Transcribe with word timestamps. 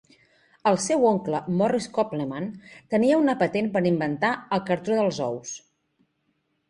El 0.69 0.77
seu 0.85 1.03
oncle, 1.09 1.41
Morris 1.59 1.87
Koppelman, 1.97 2.47
tenia 2.95 3.19
una 3.25 3.37
patent 3.43 3.69
per 3.77 3.83
inventar 3.93 4.33
el 4.59 4.65
cartró 4.71 4.99
dels 5.03 5.21
ous. 5.31 5.53